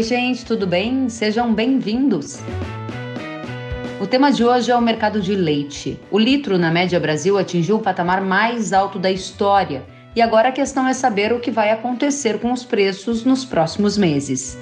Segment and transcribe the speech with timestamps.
[0.00, 1.10] Oi, gente, tudo bem?
[1.10, 2.38] Sejam bem-vindos.
[4.00, 6.00] O tema de hoje é o mercado de leite.
[6.10, 9.84] O litro na média Brasil atingiu o patamar mais alto da história
[10.16, 13.98] e agora a questão é saber o que vai acontecer com os preços nos próximos
[13.98, 14.56] meses.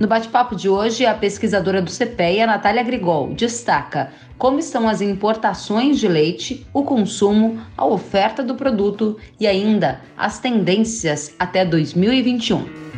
[0.00, 5.98] No bate-papo de hoje, a pesquisadora do CPEA, Natália Grigol, destaca como estão as importações
[5.98, 12.88] de leite, o consumo, a oferta do produto e ainda as tendências até 2021.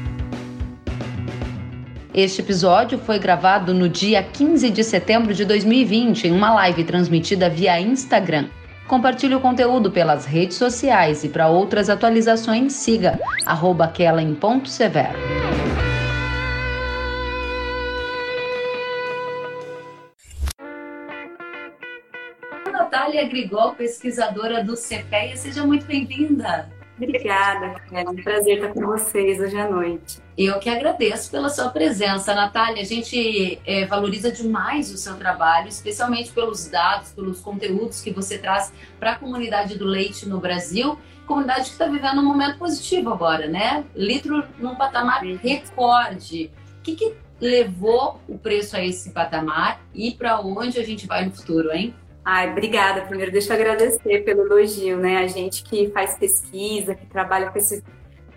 [2.12, 7.48] Este episódio foi gravado no dia 15 de setembro de 2020 em uma live transmitida
[7.48, 8.48] via Instagram.
[8.88, 13.92] Compartilhe o conteúdo pelas redes sociais e para outras atualizações siga arroba
[14.66, 15.18] Severo.
[22.73, 25.37] Natália Grigol, pesquisadora do CPEA.
[25.37, 26.80] Seja muito bem-vinda.
[27.02, 30.18] Obrigada, é um prazer estar com vocês hoje à noite.
[30.37, 32.82] Eu que agradeço pela sua presença, Natália.
[32.82, 38.37] A gente é, valoriza demais o seu trabalho, especialmente pelos dados, pelos conteúdos que você
[38.37, 40.98] traz para a comunidade do leite no Brasil.
[41.26, 43.82] Comunidade que está vivendo um momento positivo agora, né?
[43.96, 46.51] Litro num patamar recorde.
[46.80, 51.24] O que, que levou o preço a esse patamar e para onde a gente vai
[51.24, 51.95] no futuro, hein?
[52.24, 53.02] Ai, obrigada.
[53.02, 55.18] Primeiro, deixa eu agradecer pelo elogio, né?
[55.18, 57.82] A gente que faz pesquisa, que trabalha com esse,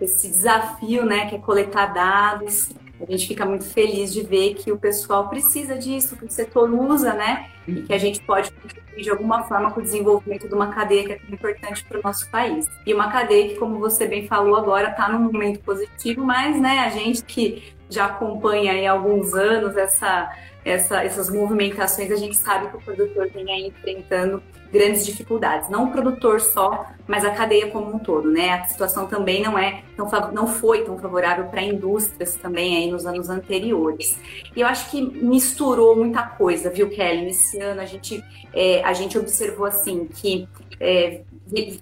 [0.00, 1.26] esse desafio, né?
[1.28, 2.70] Que é coletar dados.
[3.00, 6.70] A gente fica muito feliz de ver que o pessoal precisa disso, que o setor
[6.70, 7.50] usa, né?
[7.68, 11.04] E que a gente pode contribuir de alguma forma com o desenvolvimento de uma cadeia
[11.04, 12.66] que é tão importante para o nosso país.
[12.86, 16.80] E uma cadeia que, como você bem falou agora, está num momento positivo, mas, né?
[16.80, 20.30] A gente que já acompanha há alguns anos essa
[20.64, 24.42] essa, essas movimentações, a gente sabe que o produtor vem aí enfrentando
[24.74, 25.70] grandes dificuldades.
[25.70, 28.54] Não o produtor só, mas a cadeia como um todo, né?
[28.54, 33.06] A situação também não é tão, não foi tão favorável para indústrias também aí nos
[33.06, 34.18] anos anteriores.
[34.54, 37.22] E eu acho que misturou muita coisa, viu, Kelly?
[37.22, 40.48] Nesse ano a gente, é, a gente observou assim que
[40.80, 41.22] é,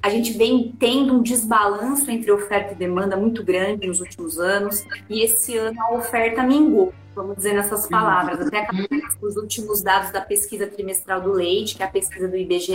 [0.03, 4.85] a gente vem tendo um desbalanço entre oferta e demanda muito grande nos últimos anos,
[5.09, 8.67] e esse ano a oferta mingou vamos dizer nessas palavras, até
[9.21, 12.73] os últimos dados da pesquisa trimestral do leite, que é a pesquisa do IBGE,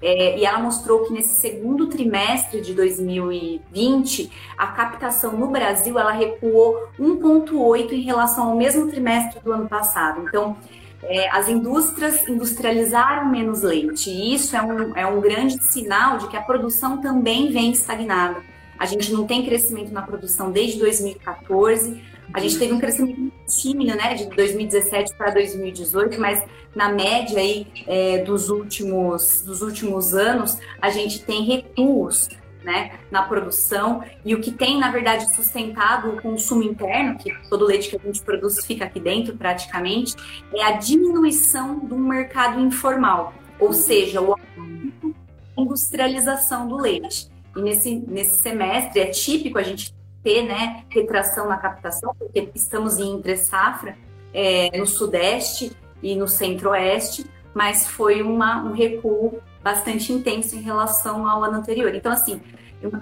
[0.00, 6.12] é, e ela mostrou que nesse segundo trimestre de 2020, a captação no Brasil ela
[6.12, 10.22] recuou 1,8 em relação ao mesmo trimestre do ano passado.
[10.22, 10.56] Então,
[11.02, 16.28] é, as indústrias industrializaram menos leite, e isso é um, é um grande sinal de
[16.28, 18.42] que a produção também vem estagnada.
[18.78, 23.96] A gente não tem crescimento na produção desde 2014, a gente teve um crescimento tímido,
[23.96, 26.42] né, de 2017 para 2018, mas
[26.74, 32.28] na média aí é, dos últimos dos últimos anos a gente tem recuos,
[32.64, 34.02] né, na produção.
[34.24, 37.98] E o que tem na verdade sustentado o consumo interno, que todo leite que a
[37.98, 40.14] gente produz fica aqui dentro praticamente,
[40.54, 44.36] é a diminuição do mercado informal, ou seja, o
[45.56, 47.30] industrialização do leite.
[47.54, 52.98] E nesse, nesse semestre é típico a gente ter né, retração na captação, porque estamos
[52.98, 53.96] em entre safra
[54.32, 55.72] é, no Sudeste
[56.02, 61.94] e no Centro-Oeste, mas foi uma, um recuo bastante intenso em relação ao ano anterior.
[61.94, 62.40] Então, assim,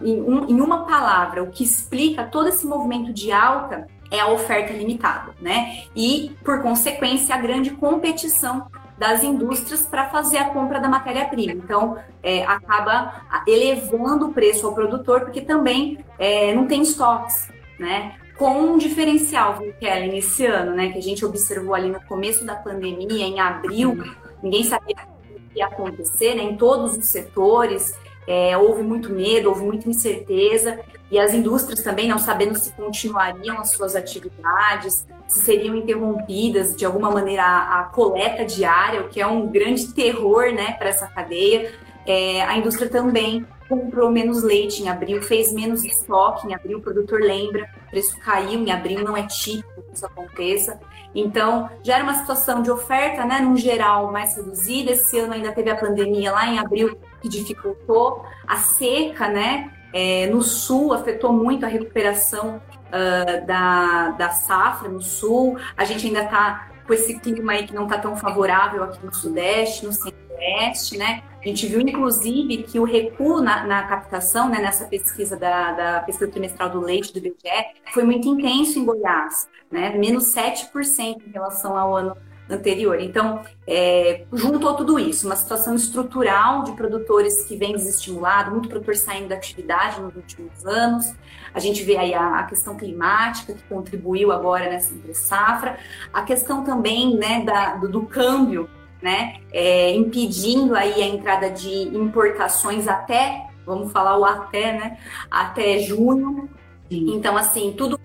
[0.02, 4.28] em, um, em uma palavra, o que explica todo esse movimento de alta é a
[4.28, 5.84] oferta limitada, né?
[5.94, 8.66] E, por consequência, a grande competição
[9.00, 11.54] das indústrias para fazer a compra da matéria-prima.
[11.54, 18.16] Então, é, acaba elevando o preço ao produtor, porque também é, não tem estoques, né?
[18.36, 20.90] Com um diferencial, viu, Kellen, esse ano, né?
[20.90, 23.96] Que a gente observou ali no começo da pandemia, em abril,
[24.42, 24.96] ninguém sabia
[25.30, 26.42] o que ia acontecer, né?
[26.42, 27.98] Em todos os setores,
[28.30, 30.78] é, houve muito medo, houve muita incerteza,
[31.10, 36.84] e as indústrias também não sabendo se continuariam as suas atividades, se seriam interrompidas de
[36.84, 41.08] alguma maneira a, a coleta diária, o que é um grande terror né, para essa
[41.08, 41.72] cadeia.
[42.06, 46.82] É, a indústria também comprou menos leite em abril, fez menos estoque em abril, o
[46.82, 50.78] produtor lembra, o preço caiu em abril, não é típico que isso aconteça.
[51.12, 54.92] Então, já era uma situação de oferta, né, num geral, mais reduzida.
[54.92, 58.24] Esse ano ainda teve a pandemia lá em abril, que dificultou.
[58.46, 65.00] A seca, né, é, no sul afetou muito a recuperação uh, da, da safra no
[65.00, 65.58] sul.
[65.76, 69.14] A gente ainda está com esse clima aí que não está tão favorável aqui no
[69.14, 71.22] sudeste, no centro-oeste, né?
[71.40, 76.00] A gente viu, inclusive, que o recuo na, na captação, né, nessa pesquisa da, da,
[76.00, 77.48] pesquisa trimestral do leite do IBGE,
[77.94, 79.90] foi muito intenso em Goiás, né?
[79.96, 82.16] Menos 7% em relação ao ano
[82.50, 83.00] anterior.
[83.00, 88.96] Então, é, juntou tudo isso, uma situação estrutural de produtores que vem desestimulado, muito produtor
[88.96, 91.14] saindo da atividade nos últimos anos.
[91.54, 95.78] A gente vê aí a, a questão climática que contribuiu agora nessa entre safra,
[96.12, 98.68] a questão também né, da, do, do câmbio,
[99.00, 104.98] né, é, impedindo aí a entrada de importações até, vamos falar o até, né,
[105.30, 106.48] até junho.
[106.90, 107.14] Sim.
[107.14, 107.98] Então, assim, tudo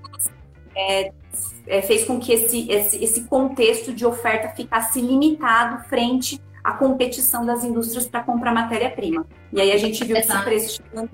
[0.76, 1.12] é,
[1.68, 7.46] é, fez com que esse, esse, esse contexto de oferta ficasse limitado frente à competição
[7.46, 9.26] das indústrias para comprar matéria-prima.
[9.52, 11.10] E aí a gente viu esse preço chegando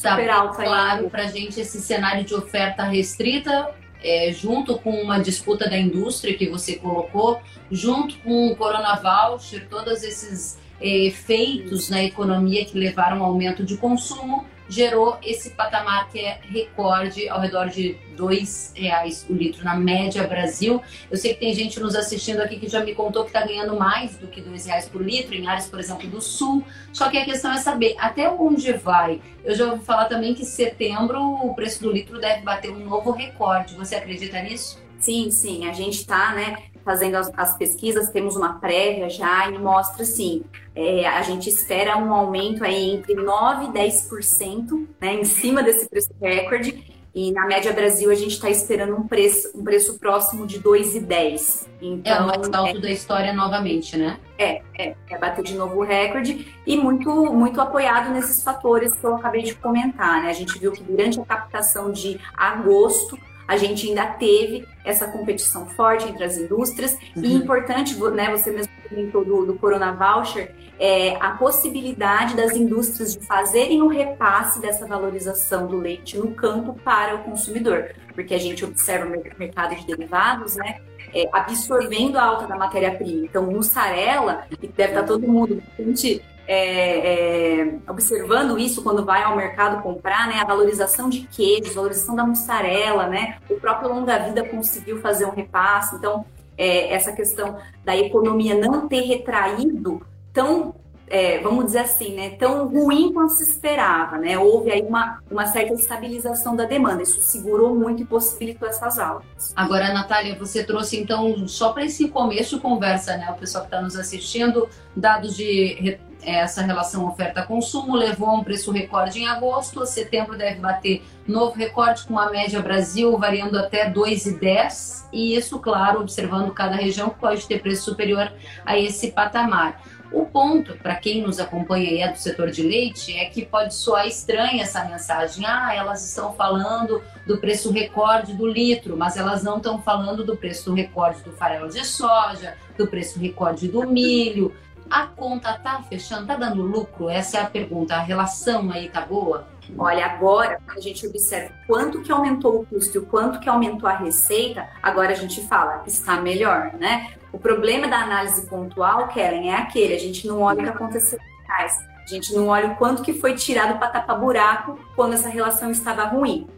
[0.00, 0.56] tá super alto.
[0.56, 3.70] Claro, para a gente esse cenário de oferta restrita,
[4.02, 9.68] é, junto com uma disputa da indústria que você colocou, junto com o Corona Voucher,
[9.68, 16.08] todos esses é, efeitos na economia que levaram ao aumento de consumo, gerou esse patamar
[16.08, 20.80] que é recorde ao redor de dois reais o litro na média Brasil.
[21.10, 23.76] Eu sei que tem gente nos assistindo aqui que já me contou que está ganhando
[23.76, 26.64] mais do que dois reais por litro em áreas, por exemplo, do sul.
[26.92, 29.20] Só que a questão é saber até onde vai.
[29.44, 33.10] Eu já ouvi falar também que setembro o preço do litro deve bater um novo
[33.10, 33.74] recorde.
[33.74, 34.80] Você acredita nisso?
[35.00, 36.58] Sim, sim, a gente está, né,
[36.90, 40.42] fazendo as, as, pesquisas, temos uma prévia já e mostra assim,
[40.74, 45.88] é, a gente espera um aumento aí entre 9% e 10%, né, em cima desse
[45.88, 50.48] preço recorde, e na média Brasil a gente está esperando um preço, um preço próximo
[50.48, 51.68] de 2,10.
[51.80, 54.18] Então, é o mais alto é, da história novamente, né?
[54.36, 59.04] É, é, é bater de novo o recorde e muito, muito apoiado nesses fatores que
[59.04, 60.30] eu acabei de comentar, né?
[60.30, 63.16] A gente viu que durante a captação de agosto
[63.50, 66.96] a gente ainda teve essa competição forte entre as indústrias.
[67.16, 67.24] Uhum.
[67.24, 73.16] E importante, né, você mesmo comentou do, do Corona Voucher, é, a possibilidade das indústrias
[73.16, 77.90] de fazerem o repasse dessa valorização do leite no campo para o consumidor.
[78.14, 80.78] Porque a gente observa o mercado de derivados, né?
[81.12, 83.26] É, absorvendo a alta da matéria-prima.
[83.26, 89.36] Então, mussarela, que deve estar todo mundo bastante é, é, observando isso quando vai ao
[89.36, 90.40] mercado comprar, né?
[90.40, 93.38] A valorização de queijos, valorização da mussarela, né?
[93.48, 95.94] O próprio Longa Vida conseguiu fazer um repasse.
[95.94, 96.26] Então,
[96.58, 100.74] é, essa questão da economia não ter retraído tão
[101.12, 104.38] é, vamos dizer assim, né, tão ruim quanto se esperava, né?
[104.38, 109.52] Houve aí uma, uma certa estabilização da demanda, isso segurou muito e possibilitou essas altas.
[109.56, 113.68] Agora, Natália, você trouxe então, só para esse começo de conversa, né, o pessoal que
[113.68, 119.84] está nos assistindo, dados de essa relação oferta-consumo levou a um preço recorde em agosto,
[119.86, 126.00] setembro deve bater novo recorde com uma média Brasil variando até 2,10 e isso, claro,
[126.00, 128.32] observando cada região que pode ter preço superior
[128.64, 129.82] a esse patamar.
[130.12, 133.74] O ponto, para quem nos acompanha e é do setor de leite, é que pode
[133.74, 135.46] soar estranha essa mensagem.
[135.46, 140.36] Ah, elas estão falando do preço recorde do litro, mas elas não estão falando do
[140.36, 144.52] preço recorde do farelo de soja, do preço recorde do milho.
[144.90, 147.08] A conta tá fechando, tá dando lucro?
[147.08, 147.94] Essa é a pergunta.
[147.94, 149.46] A relação aí tá boa?
[149.78, 153.88] Olha, agora, a gente observa quanto que aumentou o custo e o quanto que aumentou
[153.88, 157.12] a receita, agora a gente fala, está melhor, né?
[157.32, 161.20] O problema da análise pontual, Kellen, é aquele, a gente não olha o que aconteceu
[161.44, 165.28] atrás, a gente não olha o quanto que foi tirado para tapar buraco quando essa
[165.28, 166.48] relação estava ruim.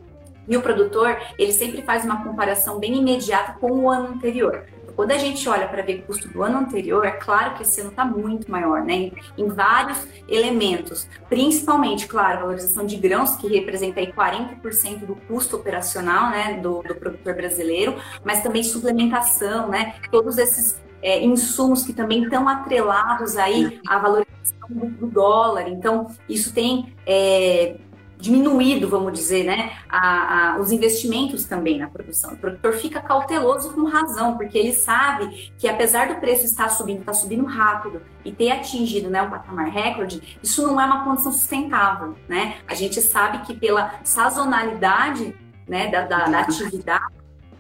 [0.49, 4.65] E o produtor, ele sempre faz uma comparação bem imediata com o ano anterior.
[4.95, 7.81] Quando a gente olha para ver o custo do ano anterior, é claro que esse
[7.81, 8.95] ano está muito maior, né?
[8.95, 15.57] Em, em, vários elementos, principalmente, claro, valorização de grãos, que representa aí 40% do custo
[15.57, 19.95] operacional, né, do, do, produtor brasileiro, mas também suplementação, né?
[20.11, 25.69] Todos esses é, insumos que também estão atrelados aí à valorização do, do dólar.
[25.69, 27.77] Então, isso tem é,
[28.23, 32.35] diminuído, vamos dizer, né, a, a, os investimentos também na produção.
[32.35, 37.01] O produtor fica cauteloso com razão, porque ele sabe que apesar do preço estar subindo,
[37.01, 41.33] está subindo rápido e ter atingido né, o patamar recorde, isso não é uma condição
[41.33, 42.59] sustentável, né?
[42.69, 45.35] A gente sabe que pela sazonalidade
[45.67, 47.13] né, da, da, da atividade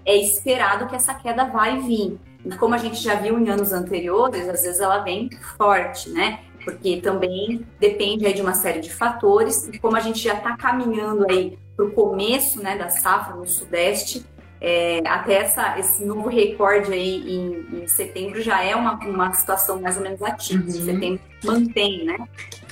[0.07, 2.21] é esperado que essa queda vai vir.
[2.45, 6.39] E como a gente já viu em anos anteriores, às vezes ela vem forte, né?
[6.65, 9.69] Porque também depende aí de uma série de fatores.
[9.69, 13.47] E como a gente já está caminhando aí para o começo né, da safra no
[13.47, 14.25] Sudeste,
[14.61, 19.81] é, até essa, esse novo recorde aí em, em, setembro já é uma, uma situação
[19.81, 20.79] mais ou menos atípica.
[20.79, 20.85] Uhum.
[20.85, 22.17] Setembro mantém, né?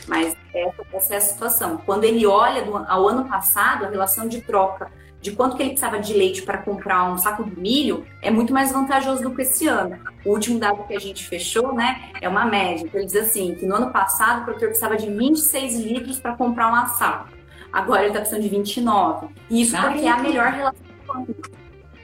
[0.07, 1.83] Mas essa, essa, é a situação.
[1.85, 4.91] Quando ele olha do, ao ano passado, a relação de troca
[5.21, 8.53] de quanto que ele precisava de leite para comprar um saco de milho é muito
[8.53, 9.99] mais vantajoso do que esse ano.
[10.25, 12.85] O último dado que a gente fechou, né, é uma média.
[12.87, 16.35] Então, ele diz assim, que no ano passado o produtor precisava de 26 litros para
[16.35, 17.29] comprar um saco.
[17.73, 19.29] Agora ele está precisando de 29.
[19.51, 21.19] E isso porque é a melhor relação com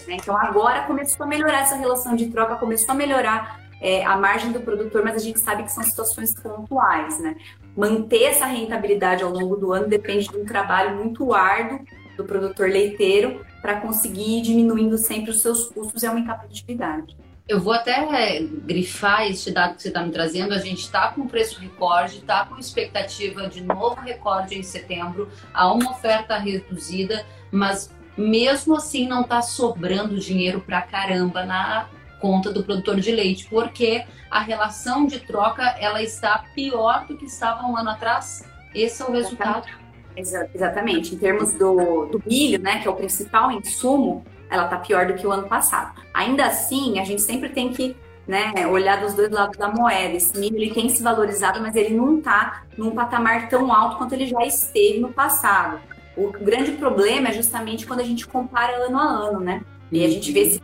[0.07, 0.17] Né?
[0.21, 4.53] Então agora começou a melhorar essa relação de troca, começou a melhorar é, a margem
[4.53, 7.37] do produtor, mas a gente sabe que são situações pontuais, né?
[7.77, 11.81] Manter essa rentabilidade ao longo do ano depende de um trabalho muito árduo
[12.17, 17.17] do produtor leiteiro para conseguir ir diminuindo sempre os seus custos e aumentar a produtividade.
[17.49, 20.53] Eu vou até grifar este dado que você está me trazendo.
[20.53, 25.31] A gente está com preço recorde, está com expectativa de novo recorde em setembro.
[25.55, 31.89] Há uma oferta reduzida, mas mesmo assim não está sobrando dinheiro para caramba na
[32.21, 37.27] conta do produtor de leite, porque a relação de troca ela está pior do que
[37.27, 38.45] estava um ano atrás.
[38.75, 39.69] Esse é o resultado.
[40.17, 41.15] Exatamente.
[41.15, 45.15] Em termos do, do milho, né, que é o principal insumo, ela está pior do
[45.15, 46.01] que o ano passado.
[46.15, 47.97] Ainda assim, a gente sempre tem que
[48.27, 50.15] né, olhar dos dois lados da moeda.
[50.15, 54.15] Esse milho ele tem se valorizado, mas ele não está num patamar tão alto quanto
[54.15, 55.79] ele já esteve no passado.
[56.17, 59.63] O grande problema é justamente quando a gente compara ano a ano, né?
[59.93, 60.63] E a gente vê esse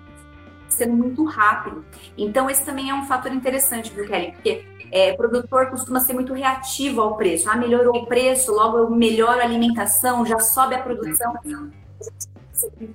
[0.72, 1.84] sendo muito rápido.
[2.16, 4.32] Então, esse também é um fator interessante, viu, Kelly?
[4.32, 7.48] Porque é, produtor costuma ser muito reativo ao preço.
[7.48, 11.34] Ah, melhorou o preço, logo eu melhoro a alimentação, já sobe a produção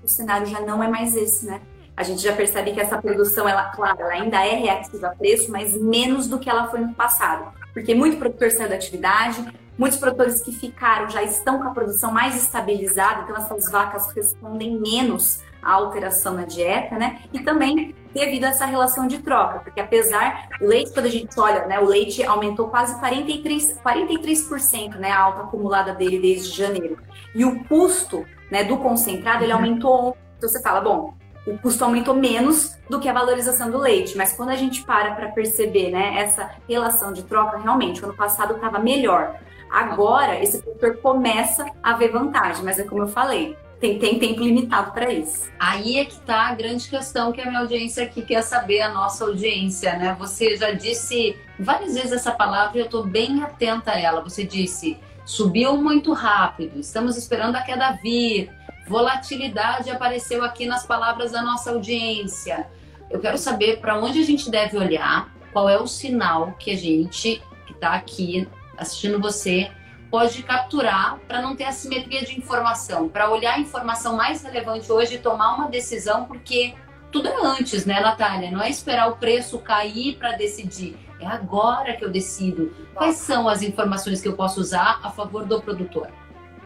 [0.03, 1.61] o cenário já não é mais esse, né?
[1.95, 5.51] A gente já percebe que essa produção, ela, claro, ela ainda é reativa a preço,
[5.51, 7.51] mas menos do que ela foi no passado.
[7.73, 9.43] Porque muito produtor saiu da atividade,
[9.77, 14.79] muitos produtores que ficaram já estão com a produção mais estabilizada, então essas vacas respondem
[14.79, 17.21] menos à alteração na dieta, né?
[17.33, 21.39] E também devido a essa relação de troca, porque apesar o leite, quando a gente
[21.39, 26.97] olha, né, o leite aumentou quase 43, 43%, né, a alta acumulada dele desde janeiro.
[27.35, 30.17] E o custo né, do concentrado, ele aumentou.
[30.37, 31.13] Então você fala, bom,
[31.45, 35.15] o custo aumentou menos do que a valorização do leite, mas quando a gente para
[35.15, 39.39] para perceber, né, essa relação de troca, realmente, ano passado estava melhor.
[39.69, 44.41] Agora, esse produtor começa a ver vantagem, mas é como eu falei, tem, tem tempo
[44.41, 45.49] limitado para isso.
[45.59, 48.91] Aí é que está a grande questão que a minha audiência aqui quer saber, a
[48.91, 50.15] nossa audiência, né?
[50.19, 54.21] Você já disse várias vezes essa palavra e eu estou bem atenta a ela.
[54.21, 58.49] Você disse subiu muito rápido, estamos esperando a queda vir,
[58.87, 62.65] volatilidade apareceu aqui nas palavras da nossa audiência.
[63.11, 66.77] Eu quero saber para onde a gente deve olhar, qual é o sinal que a
[66.77, 69.69] gente que está aqui assistindo você
[70.09, 75.15] pode capturar para não ter assimetria de informação, para olhar a informação mais relevante hoje
[75.15, 76.75] e tomar uma decisão, porque
[77.11, 78.51] tudo é antes, né, Natália?
[78.51, 82.71] Não é esperar o preço cair para decidir é agora que eu decido.
[82.93, 86.09] Quais são as informações que eu posso usar a favor do produtor?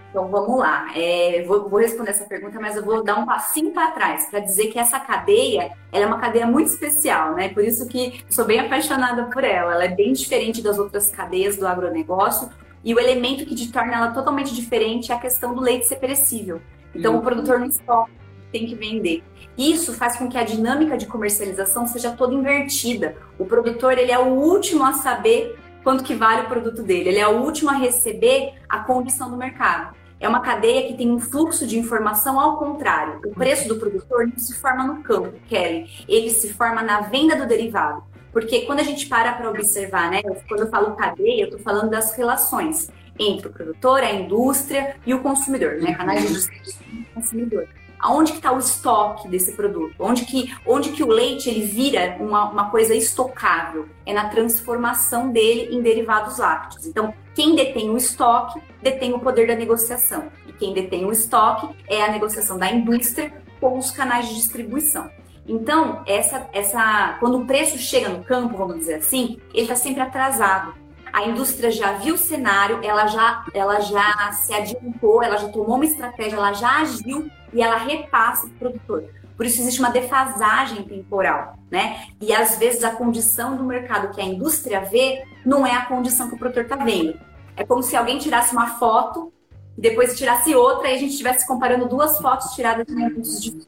[0.10, 0.92] Então vamos lá.
[0.94, 4.42] É, vou, vou, responder essa pergunta, mas eu vou dar um passinho para trás para
[4.42, 7.48] dizer que essa cadeia é uma cadeia muito especial, né?
[7.48, 9.74] Por isso que sou bem apaixonada por ela.
[9.74, 12.50] Ela é bem diferente das outras cadeias do agronegócio.
[12.84, 15.98] E o elemento que te torna ela totalmente diferente é a questão do leite ser
[15.98, 16.62] perecível.
[16.94, 17.20] Então uhum.
[17.20, 18.12] o produtor não estoca,
[18.52, 19.24] tem que vender.
[19.58, 23.16] Isso faz com que a dinâmica de comercialização seja toda invertida.
[23.38, 27.20] O produtor ele é o último a saber quanto que vale o produto dele, ele
[27.20, 29.96] é o último a receber a condição do mercado.
[30.20, 33.20] É uma cadeia que tem um fluxo de informação ao contrário.
[33.26, 35.90] O preço do produtor não se forma no campo, Kelly.
[36.08, 38.04] Ele se forma na venda do derivado.
[38.32, 40.22] Porque quando a gente para para observar, né?
[40.48, 45.14] Quando eu falo cadeia, eu estou falando das relações entre o produtor, a indústria e
[45.14, 45.94] o consumidor, né?
[45.94, 47.68] Canais de distribuição e consumidor
[48.02, 49.96] aonde que está o estoque desse produto?
[50.00, 53.88] Onde que, onde que o leite ele vira uma, uma coisa estocável?
[54.06, 56.86] É na transformação dele em derivados lácteos.
[56.86, 60.30] Então, quem detém o estoque detém o poder da negociação.
[60.48, 65.10] E quem detém o estoque é a negociação da indústria com os canais de distribuição.
[65.52, 70.02] Então, essa, essa, quando o preço chega no campo, vamos dizer assim, ele está sempre
[70.02, 70.74] atrasado
[71.14, 75.76] a indústria já viu o cenário, ela já, ela já se adiantou, ela já tomou
[75.76, 79.10] uma estratégia, ela já agiu e ela repassa para o produtor.
[79.36, 82.06] Por isso existe uma defasagem temporal, né?
[82.22, 86.30] E às vezes a condição do mercado que a indústria vê não é a condição
[86.30, 87.20] que o produtor está vendo.
[87.58, 89.34] É como se alguém tirasse uma foto
[89.78, 93.68] e depois tirasse outra e a gente estivesse comparando duas fotos tiradas em de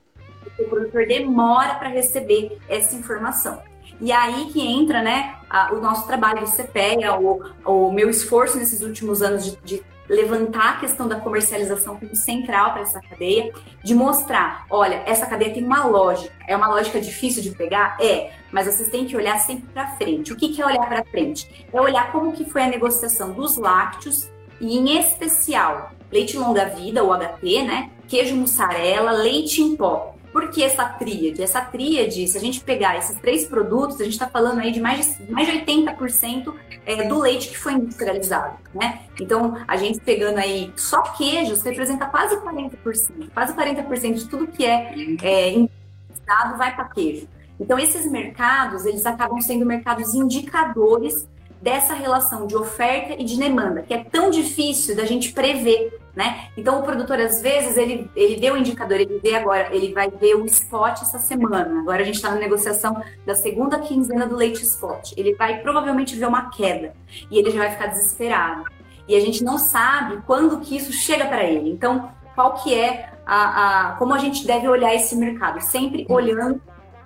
[0.59, 3.61] o produtor demora para receber essa informação.
[3.99, 8.57] E aí que entra né, a, o nosso trabalho do CPEA, o, o meu esforço
[8.57, 13.53] nesses últimos anos de, de levantar a questão da comercialização como central para essa cadeia,
[13.83, 17.97] de mostrar, olha, essa cadeia tem uma lógica, é uma lógica difícil de pegar?
[18.01, 20.33] É, mas vocês têm que olhar sempre para frente.
[20.33, 21.65] O que, que é olhar para frente?
[21.71, 24.29] É olhar como que foi a negociação dos lácteos
[24.59, 27.89] e, em especial, leite longa vida, o HT, né?
[28.07, 30.15] Queijo mussarela, leite em pó.
[30.33, 31.43] Por que essa tríade?
[31.43, 34.81] Essa tríade, se a gente pegar esses três produtos, a gente está falando aí de
[34.81, 36.51] mais de, mais de 80%
[36.87, 39.01] é, do leite que foi industrializado, né?
[39.21, 44.65] Então, a gente pegando aí só queijos, representa quase 40%, quase 40% de tudo que
[44.65, 45.67] é, é
[46.25, 47.27] dado vai para queijo.
[47.59, 51.29] Então, esses mercados, eles acabam sendo mercados indicadores
[51.61, 56.47] dessa relação de oferta e de demanda, que é tão difícil da gente prever, né?
[56.55, 60.09] Então, o produtor, às vezes, ele, ele vê o indicador, ele vê agora, ele vai
[60.09, 61.79] ver o spot essa semana.
[61.79, 65.13] Agora a gente está na negociação da segunda quinzena do leite spot.
[65.17, 66.93] Ele vai provavelmente ver uma queda
[67.31, 68.65] e ele já vai ficar desesperado.
[69.07, 71.71] E a gente não sabe quando que isso chega para ele.
[71.71, 75.59] Então, qual que é a, a, como a gente deve olhar esse mercado?
[75.61, 76.61] Sempre olhando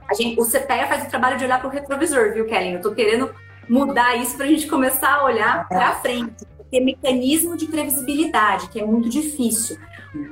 [0.09, 2.71] a gente, o CPEA faz o trabalho de olhar para o retrovisor, viu, Kellen?
[2.71, 3.33] Eu estou querendo
[3.67, 6.45] mudar isso para a gente começar a olhar para frente.
[6.69, 9.77] Ter mecanismo de previsibilidade, que é muito difícil.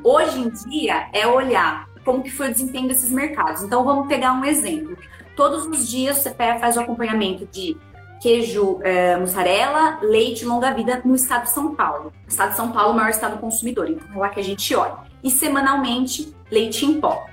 [0.04, 3.64] Hoje em dia é olhar como que foi o desempenho desses mercados.
[3.64, 4.98] Então vamos pegar um exemplo.
[5.36, 7.76] Todos os dias o CPEA faz o acompanhamento de
[8.22, 12.14] queijo é, mussarela, leite longa vida no estado de São Paulo.
[12.26, 14.44] O estado de São Paulo é o maior estado consumidor, então é lá que a
[14.44, 14.96] gente olha.
[15.24, 17.26] E semanalmente, leite em pó.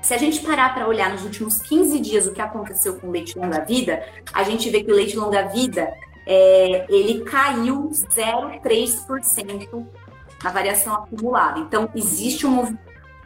[0.00, 3.10] Se a gente parar para olhar nos últimos 15 dias o que aconteceu com o
[3.10, 5.92] leite longa-vida, a gente vê que o leite longa-vida
[6.26, 9.86] é, ele caiu 0,3%
[10.42, 11.60] na variação acumulada.
[11.60, 12.72] Então, existe uma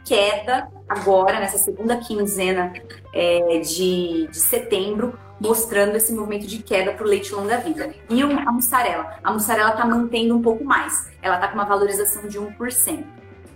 [0.05, 2.73] queda agora, nessa segunda quinzena
[3.13, 7.93] é, de, de setembro, mostrando esse movimento de queda para o leite longa-vida.
[8.09, 9.17] E a mussarela?
[9.23, 11.11] A mussarela está mantendo um pouco mais.
[11.21, 13.03] Ela está com uma valorização de 1%.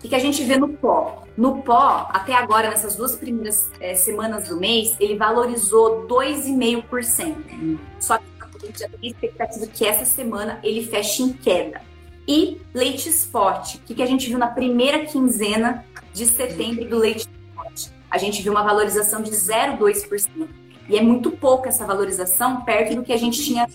[0.03, 1.24] O que a gente vê no pó?
[1.38, 7.77] No pó, até agora, nessas duas primeiras é, semanas do mês, ele valorizou 2,5%.
[8.00, 8.30] Só que
[8.63, 11.82] a gente já tem expectativa que essa semana ele feche em queda.
[12.27, 16.98] E leite spot, o que, que a gente viu na primeira quinzena de setembro do
[16.98, 17.88] leite spot?
[18.10, 20.48] A gente viu uma valorização de 0,2%.
[20.89, 23.68] E é muito pouco essa valorização, perto do que a gente tinha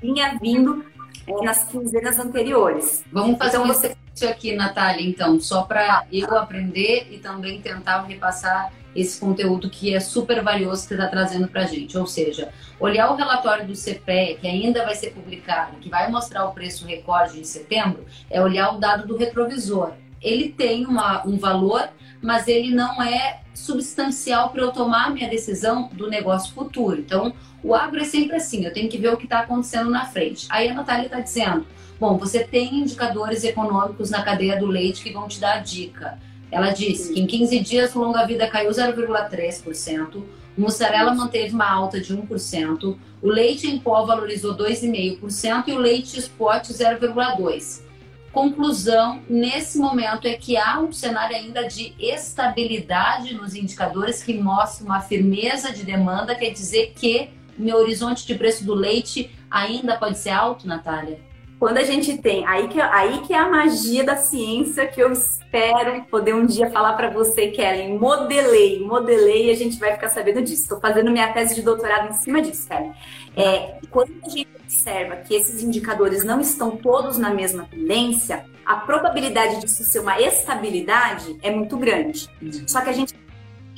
[0.00, 0.84] vinha vindo
[1.26, 3.04] é, nas quinzenas anteriores.
[3.10, 8.02] Vamos fazer então, um exercício aqui, Natália, então, só para eu aprender e também tentar
[8.02, 11.96] repassar esse conteúdo que é super valioso que está trazendo para a gente.
[11.98, 12.48] Ou seja,
[12.80, 16.86] olhar o relatório do CPE, que ainda vai ser publicado, que vai mostrar o preço
[16.86, 19.92] recorde em setembro, é olhar o dado do retrovisor.
[20.22, 21.90] Ele tem uma, um valor,
[22.22, 26.98] mas ele não é substancial para eu tomar minha decisão do negócio futuro.
[26.98, 30.06] Então, o agro é sempre assim, eu tenho que ver o que está acontecendo na
[30.06, 30.46] frente.
[30.50, 31.66] Aí a Natália está dizendo,
[31.98, 36.18] bom, você tem indicadores econômicos na cadeia do leite que vão te dar a dica.
[36.50, 42.00] Ela disse que em 15 dias o longa-vida caiu 0,3%, o mussarela manteve uma alta
[42.00, 47.84] de 1%, o leite em pó valorizou 2,5% e o leite spot 0,2%.
[48.32, 54.84] Conclusão, nesse momento, é que há um cenário ainda de estabilidade nos indicadores que mostra
[54.84, 60.18] uma firmeza de demanda, quer dizer que meu horizonte de preço do leite ainda pode
[60.18, 61.18] ser alto, Natália?
[61.58, 65.14] Quando a gente tem, aí que, aí que é a magia da ciência que eu
[65.56, 67.98] espero poder um dia falar para você, Kellen.
[67.98, 70.62] Modelei, modelei e a gente vai ficar sabendo disso.
[70.62, 72.92] Estou fazendo minha tese de doutorado em cima disso, Kellen.
[73.34, 78.76] É, quando a gente observa que esses indicadores não estão todos na mesma tendência, a
[78.76, 82.28] probabilidade disso ser uma estabilidade é muito grande.
[82.66, 83.14] Só que a gente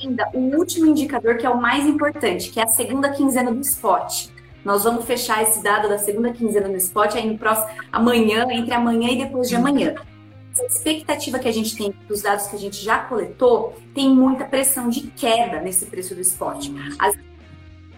[0.01, 3.61] ainda o último indicador que é o mais importante, que é a segunda quinzena do
[3.61, 4.29] spot.
[4.63, 8.73] Nós vamos fechar esse dado da segunda quinzena no spot aí no próximo amanhã, entre
[8.73, 9.95] amanhã e depois de amanhã.
[10.59, 14.45] A expectativa que a gente tem dos dados que a gente já coletou tem muita
[14.45, 16.67] pressão de queda nesse preço do spot.
[16.97, 17.15] As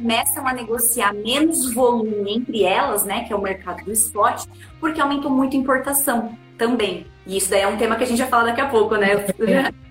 [0.01, 4.45] começam a negociar menos volume entre elas, né, que é o mercado do spot,
[4.79, 7.05] porque aumentou muito a importação também.
[7.25, 9.13] E isso daí é um tema que a gente vai falar daqui a pouco, né?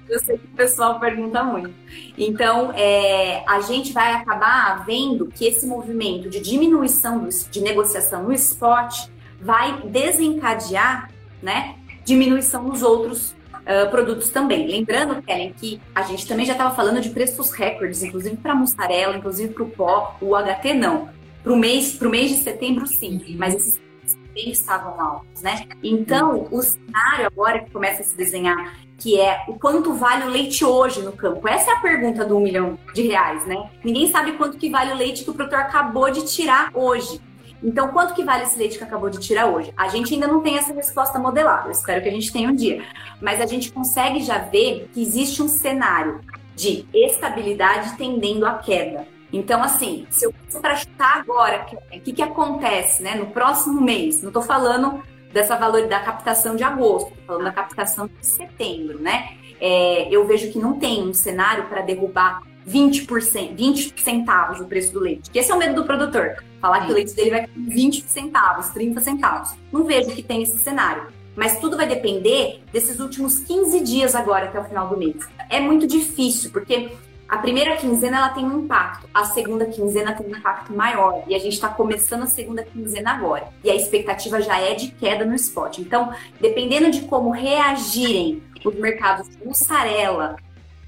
[0.08, 1.72] Eu sei que o pessoal pergunta muito.
[2.18, 8.24] Então, é, a gente vai acabar vendo que esse movimento de diminuição do, de negociação
[8.24, 9.08] no spot
[9.40, 11.08] vai desencadear,
[11.40, 11.76] né,
[12.10, 14.66] diminuição nos outros uh, produtos também.
[14.66, 19.16] Lembrando, Kellen, que a gente também já estava falando de preços recordes, inclusive para mussarela,
[19.16, 21.08] inclusive para o pó, o HT não.
[21.42, 23.80] Para o mês, mês de setembro, sim, mas esses
[24.12, 25.66] também estavam altos, né?
[25.82, 30.28] Então, o cenário agora que começa a se desenhar que é o quanto vale o
[30.28, 31.48] leite hoje no campo.
[31.48, 33.70] Essa é a pergunta do um milhão de reais, né?
[33.82, 37.18] Ninguém sabe quanto que vale o leite que o produtor acabou de tirar hoje.
[37.62, 39.72] Então, quanto que vale esse leite que acabou de tirar hoje?
[39.76, 42.82] A gente ainda não tem essa resposta modelada, espero que a gente tenha um dia.
[43.20, 46.20] Mas a gente consegue já ver que existe um cenário
[46.54, 49.06] de estabilidade tendendo à queda.
[49.32, 54.20] Então, assim, se eu para chutar agora, o que, que acontece né, no próximo mês?
[54.20, 59.36] Não estou falando dessa valor da captação de agosto, falando da captação de setembro, né?
[59.60, 64.92] É, eu vejo que não tem um cenário para derrubar 20%, 20 centavos o preço
[64.92, 65.30] do leite.
[65.30, 66.42] Que esse é o medo do produtor.
[66.60, 69.54] Falar que o leite dele vai 20 centavos, 30 centavos.
[69.72, 71.08] Não vejo que tem esse cenário.
[71.34, 75.16] Mas tudo vai depender desses últimos 15 dias agora até o final do mês.
[75.48, 76.90] É muito difícil, porque
[77.30, 81.22] a primeira quinzena ela tem um impacto, a segunda quinzena tem um impacto maior.
[81.28, 83.48] E a gente está começando a segunda quinzena agora.
[83.62, 85.78] E a expectativa já é de queda no spot.
[85.78, 90.36] Então, dependendo de como reagirem os mercados mussarela,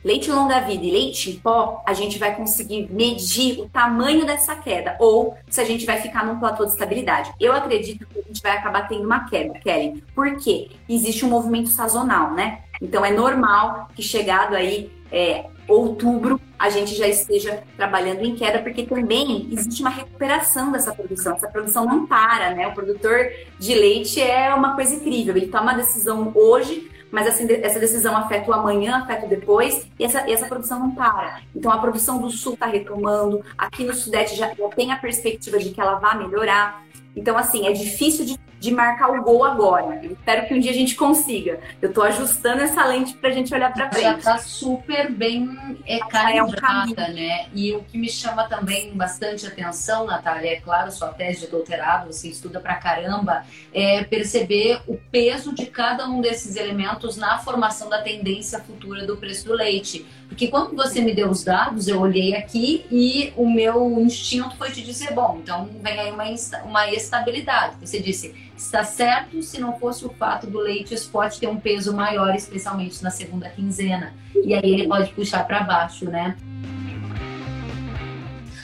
[0.04, 4.96] leite longa-vida e leite em pó, a gente vai conseguir medir o tamanho dessa queda
[4.98, 7.32] ou se a gente vai ficar num platô de estabilidade.
[7.40, 10.02] Eu acredito que a gente vai acabar tendo uma queda, Kelly.
[10.14, 10.70] Por quê?
[10.88, 12.60] Existe um movimento sazonal, né?
[12.80, 18.60] Então é normal que chegado aí é, outubro a gente já esteja trabalhando em queda,
[18.60, 21.34] porque também existe uma recuperação dessa produção.
[21.34, 22.68] Essa produção não para, né?
[22.68, 25.36] O produtor de leite é uma coisa incrível.
[25.36, 30.04] Ele toma a decisão hoje, mas essa decisão afeta o amanhã, afeta o depois, e
[30.04, 31.42] essa, essa produção não para.
[31.54, 35.58] Então a produção do sul está retomando, aqui no sudeste já, já tem a perspectiva
[35.58, 36.82] de que ela vai melhorar.
[37.14, 39.98] Então, assim, é difícil de, de marcar o gol agora.
[40.00, 41.58] Eu espero que um dia a gente consiga.
[41.82, 44.04] Eu estou ajustando essa lente para a gente olhar para frente.
[44.04, 47.46] Já está super bem é, calibrada, é um né?
[47.52, 52.12] E o que me chama também bastante atenção, Natália, é claro, sua tese de doutorado,
[52.12, 53.44] você estuda pra caramba,
[53.74, 59.16] é perceber o peso de cada um desses elementos na formação da tendência futura do
[59.16, 60.06] preço do leite.
[60.32, 64.70] Porque quando você me deu os dados, eu olhei aqui e o meu instinto foi
[64.70, 66.24] te dizer, bom, então vem aí uma,
[66.64, 67.76] uma estabilidade.
[67.82, 71.94] Você disse, está certo se não fosse o fato do leite spot ter um peso
[71.94, 74.14] maior, especialmente na segunda quinzena.
[74.42, 76.34] E aí ele pode puxar para baixo, né?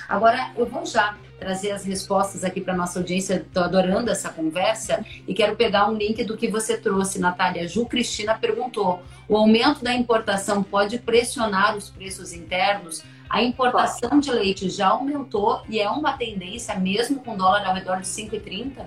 [0.08, 3.34] Agora, eu vou já trazer as respostas aqui para nossa audiência.
[3.34, 7.68] Estou adorando essa conversa e quero pegar um link do que você trouxe, Natália.
[7.68, 13.02] Ju Cristina perguntou: o aumento da importação pode pressionar os preços internos?
[13.28, 18.00] A importação de leite já aumentou e é uma tendência mesmo com dólar ao redor
[18.00, 18.86] de 5,30?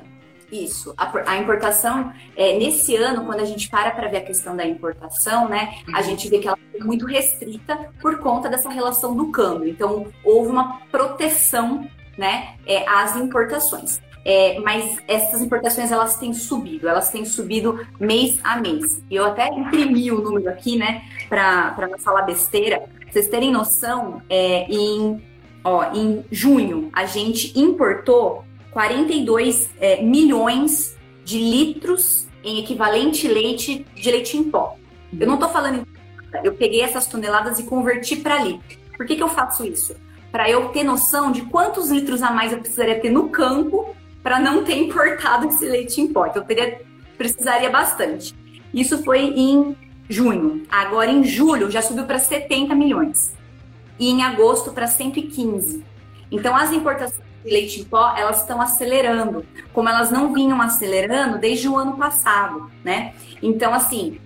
[0.52, 0.94] Isso.
[0.98, 4.66] A, a importação, é, nesse ano, quando a gente para para ver a questão da
[4.66, 5.96] importação, né, uhum.
[5.96, 9.70] a gente vê que ela é muito restrita por conta dessa relação do câmbio.
[9.70, 14.00] Então, houve uma proteção né, é, às importações.
[14.24, 19.04] É, mas essas importações elas têm subido, elas têm subido mês a mês.
[19.10, 22.84] Eu até imprimi o número aqui, né, para não falar besteira.
[23.10, 25.21] Vocês terem noção, é, em,
[25.63, 30.95] ó, em junho a gente importou 42 é, milhões
[31.26, 34.78] de litros em equivalente leite de leite em pó.
[35.19, 35.86] Eu não estou falando,
[36.43, 38.80] eu peguei essas toneladas e converti para litro.
[38.95, 39.95] Por que, que eu faço isso?
[40.32, 44.39] Para eu ter noção de quantos litros a mais eu precisaria ter no campo para
[44.39, 46.26] não ter importado esse leite em pó.
[46.26, 46.82] Então, eu teria,
[47.17, 48.34] precisaria bastante.
[48.74, 49.76] Isso foi em
[50.08, 50.63] junho.
[50.70, 53.34] Agora, em julho, já subiu para 70 milhões.
[54.00, 55.84] E em agosto, para 115.
[56.32, 61.38] Então, as importações de leite em pó, elas estão acelerando, como elas não vinham acelerando
[61.39, 63.13] desde o ano passado, né?
[63.41, 64.20] Então, assim,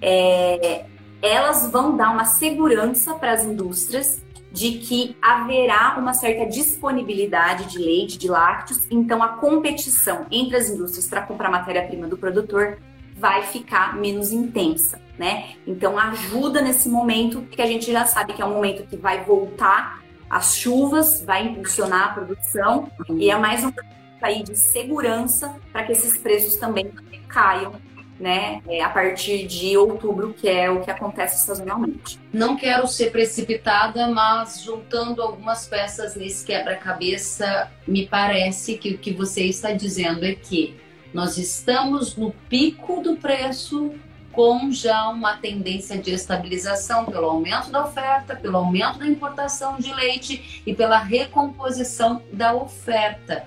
[0.00, 0.86] é,
[1.20, 4.21] elas vão dar uma segurança para as indústrias
[4.52, 10.68] de que haverá uma certa disponibilidade de leite, de lácteos, então a competição entre as
[10.68, 12.78] indústrias para comprar matéria-prima do produtor
[13.16, 15.54] vai ficar menos intensa, né?
[15.66, 19.24] Então ajuda nesse momento que a gente já sabe que é um momento que vai
[19.24, 23.72] voltar as chuvas, vai impulsionar a produção e é mais um
[24.20, 26.92] aí de segurança para que esses preços também
[27.28, 27.72] caiam
[28.18, 32.20] né, é, a partir de outubro, que é o que acontece sazonalmente.
[32.32, 39.12] Não quero ser precipitada, mas juntando algumas peças nesse quebra-cabeça, me parece que o que
[39.12, 40.76] você está dizendo é que
[41.12, 43.92] nós estamos no pico do preço
[44.32, 49.92] com já uma tendência de estabilização pelo aumento da oferta, pelo aumento da importação de
[49.92, 53.44] leite e pela recomposição da oferta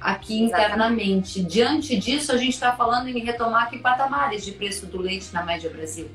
[0.00, 1.42] aqui internamente.
[1.42, 5.44] Diante disso, a gente está falando em retomar que patamares de preço do leite na
[5.44, 6.08] média Brasil?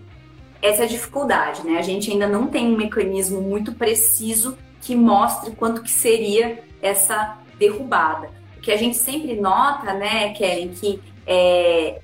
[0.62, 1.78] Essa é a dificuldade, né?
[1.78, 7.38] A gente ainda não tem um mecanismo muito preciso que mostre quanto que seria essa
[7.58, 8.30] derrubada.
[8.58, 12.02] O que a gente sempre nota, né, Kellen, que é,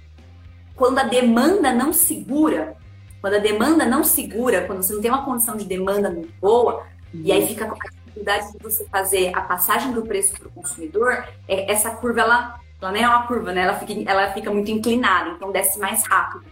[0.76, 2.76] quando a demanda não segura,
[3.22, 6.86] quando a demanda não segura, quando você não tem uma condição de demanda muito boa,
[7.14, 7.22] uhum.
[7.24, 7.74] e aí fica
[8.18, 12.60] dificuldade de você fazer a passagem do preço para o consumidor, é, essa curva, ela,
[12.82, 13.62] ela não é uma curva, né?
[13.62, 16.46] Ela fica, ela fica muito inclinada, então desce mais rápido.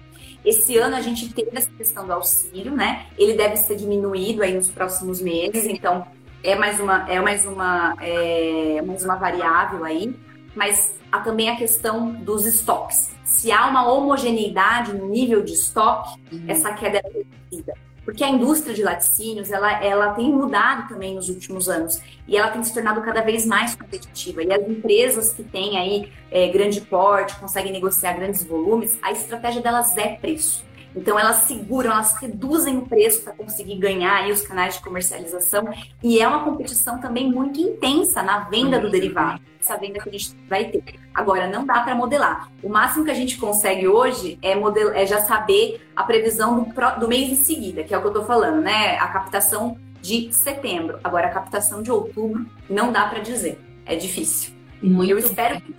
[0.44, 3.08] Esse ano a gente teve essa questão do auxílio, né?
[3.18, 6.06] Ele deve ser diminuído aí nos próximos meses, então
[6.44, 10.16] é mais uma, é mais uma, é, mais uma variável aí,
[10.56, 13.12] mas há também a questão dos estoques.
[13.24, 16.46] Se há uma homogeneidade no nível de estoque, uhum.
[16.48, 17.74] essa queda é reduzida
[18.06, 22.50] porque a indústria de laticínios ela, ela tem mudado também nos últimos anos e ela
[22.50, 24.44] tem se tornado cada vez mais competitiva.
[24.44, 29.62] E as empresas que têm aí é, grande porte, conseguem negociar grandes volumes, a estratégia
[29.62, 30.65] delas é preço.
[30.96, 35.68] Então elas seguram, elas reduzem o preço para conseguir ganhar aí os canais de comercialização
[36.02, 40.12] e é uma competição também muito intensa na venda do derivado, essa venda que a
[40.12, 40.84] gente vai ter.
[41.14, 42.50] Agora não dá para modelar.
[42.64, 47.00] O máximo que a gente consegue hoje é, model, é já saber a previsão do,
[47.00, 48.98] do mês em seguida, que é o que eu estou falando, né?
[48.98, 51.00] A captação de setembro.
[51.04, 53.60] Agora a captação de outubro não dá para dizer.
[53.86, 54.54] É difícil.
[54.82, 55.74] Muito eu espero que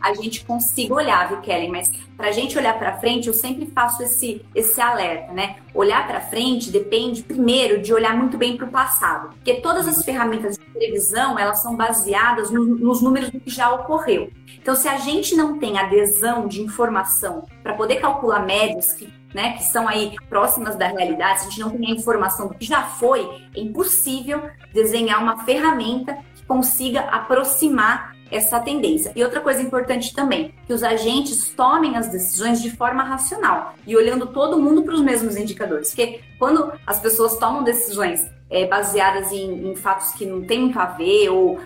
[0.00, 1.68] a gente consiga olhar, viu, Kelly?
[1.68, 5.56] Mas para a gente olhar para frente, eu sempre faço esse, esse alerta, né?
[5.74, 9.30] Olhar para frente depende, primeiro, de olhar muito bem para o passado.
[9.30, 13.72] Porque todas as ferramentas de previsão, elas são baseadas no, nos números do que já
[13.72, 14.30] ocorreu.
[14.60, 19.54] Então, se a gente não tem adesão de informação para poder calcular médias que né,
[19.54, 22.66] que são aí próximas da realidade, se a gente não tem a informação do que
[22.66, 29.12] já foi, é impossível desenhar uma ferramenta que consiga aproximar essa tendência.
[29.14, 33.96] E outra coisa importante também, que os agentes tomem as decisões de forma racional e
[33.96, 35.90] olhando todo mundo para os mesmos indicadores.
[35.90, 40.78] Porque quando as pessoas tomam decisões é, baseadas em, em fatos que não tem muito
[40.78, 41.60] a ver, ou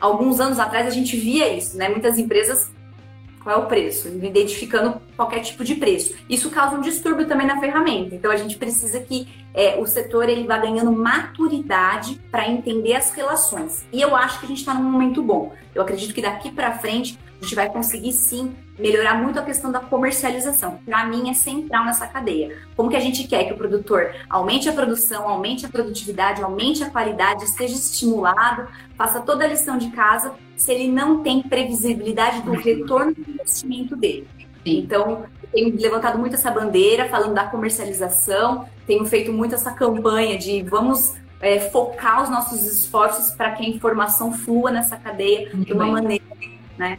[0.00, 1.88] alguns anos atrás a gente via isso, né?
[1.88, 2.70] Muitas empresas
[3.42, 6.14] qual é o preço, identificando qualquer tipo de preço.
[6.28, 8.14] Isso causa um distúrbio também na ferramenta.
[8.14, 13.10] Então a gente precisa que é, o setor ele vá ganhando maturidade para entender as
[13.12, 13.84] relações.
[13.92, 15.52] E eu acho que a gente está num momento bom.
[15.74, 19.72] Eu acredito que daqui para frente a gente vai conseguir sim melhorar muito a questão
[19.72, 20.78] da comercialização.
[20.84, 22.58] Para mim é central nessa cadeia.
[22.76, 26.82] Como que a gente quer que o produtor aumente a produção, aumente a produtividade, aumente
[26.82, 32.42] a qualidade, esteja estimulado, faça toda a lição de casa, se ele não tem previsibilidade
[32.42, 34.28] do retorno do investimento dele.
[34.62, 40.62] Então, tenho levantado muito essa bandeira, falando da comercialização, tenho feito muito essa campanha de
[40.62, 45.72] vamos é, focar os nossos esforços para que a informação flua nessa cadeia muito de
[45.72, 45.92] uma bem.
[45.92, 46.24] maneira
[46.76, 46.98] né,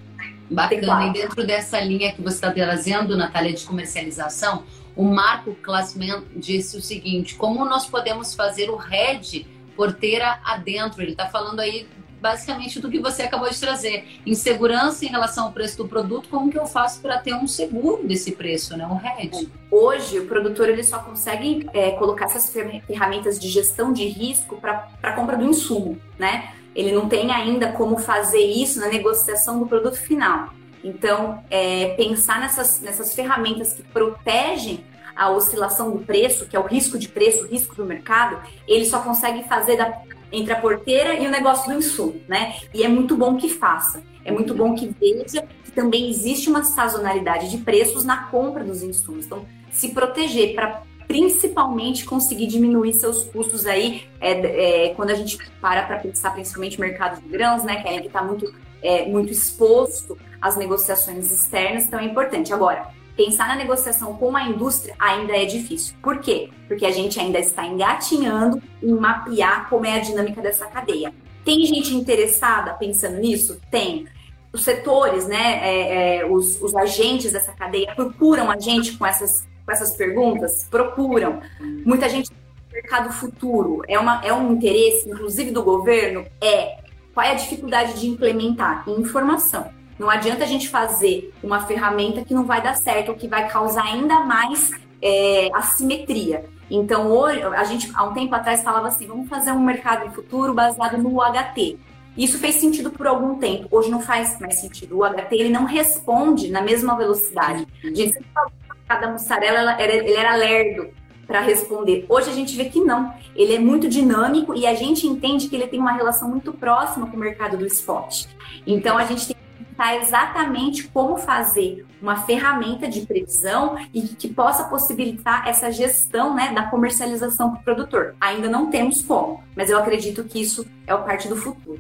[0.50, 1.08] Bacana.
[1.10, 4.64] E dentro dessa linha que você está trazendo, Natália, de comercialização,
[4.96, 9.46] o Marco Classman disse o seguinte: como nós podemos fazer o RED
[9.76, 11.04] porteira adentro?
[11.04, 11.88] Ele está falando aí
[12.22, 14.06] basicamente do que você acabou de trazer.
[14.26, 18.08] Insegurança em relação ao preço do produto, como que eu faço para ter um seguro
[18.08, 18.86] desse preço, né?
[18.86, 19.50] Um RED.
[19.70, 22.54] Hoje, o produtor ele só consegue é, colocar essas
[22.88, 26.54] ferramentas de gestão de risco para a compra do insumo, né?
[26.76, 30.50] ele não tem ainda como fazer isso na negociação do produto final.
[30.84, 34.84] Então, é, pensar nessas, nessas ferramentas que protegem
[35.16, 38.86] a oscilação do preço, que é o risco de preço, o risco do mercado, ele
[38.86, 42.56] só consegue fazer da, entre a porteira e o negócio do insumo, né?
[42.74, 44.04] E é muito bom que faça.
[44.24, 48.84] É muito bom que veja que também existe uma sazonalidade de preços na compra dos
[48.84, 49.26] insumos.
[49.26, 55.38] Então, se proteger para principalmente conseguir diminuir seus custos aí, é, é, quando a gente
[55.60, 59.30] para para pensar principalmente no mercado de grãos, né, que ainda está muito, é, muito
[59.30, 62.54] exposto às negociações externas, então é importante.
[62.54, 62.88] Agora,
[63.24, 65.96] pensar na negociação com a indústria ainda é difícil.
[66.02, 66.50] Por quê?
[66.68, 71.14] Porque a gente ainda está engatinhando em mapear como é a dinâmica dessa cadeia.
[71.46, 73.60] Tem gente interessada pensando nisso?
[73.70, 74.08] Tem.
[74.52, 79.48] Os setores, né, é, é, os, os agentes dessa cadeia procuram a gente com essas
[79.64, 80.68] com essas perguntas?
[80.70, 81.40] Procuram.
[81.86, 82.32] Muita gente
[82.74, 86.26] mercado futuro é, uma, é um interesse, inclusive do governo?
[86.42, 86.80] É.
[87.14, 88.84] Qual é a dificuldade de implementar?
[88.90, 89.70] Informação.
[89.98, 93.48] Não adianta a gente fazer uma ferramenta que não vai dar certo, ou que vai
[93.48, 96.46] causar ainda mais é, assimetria.
[96.70, 100.54] Então, hoje, a gente, há um tempo atrás, falava assim: vamos fazer um mercado futuro
[100.54, 101.78] baseado no UHT.
[102.18, 103.68] Isso fez sentido por algum tempo.
[103.72, 104.98] Hoje não faz mais sentido.
[104.98, 107.66] O UHT ele não responde na mesma velocidade.
[107.84, 108.52] A gente sempre fala
[108.88, 110.90] cada mussarela era, ele era lerdo
[111.26, 112.06] para responder.
[112.10, 113.14] Hoje a gente vê que não.
[113.34, 117.08] Ele é muito dinâmico e a gente entende que ele tem uma relação muito próxima
[117.08, 118.26] com o mercado do spot.
[118.68, 119.36] Então a gente tem
[119.82, 126.54] pensar exatamente como fazer uma ferramenta de previsão e que possa possibilitar essa gestão né,
[126.54, 128.16] da comercialização para o produtor.
[128.22, 131.80] Ainda não temos como, mas eu acredito que isso é o parte do futuro.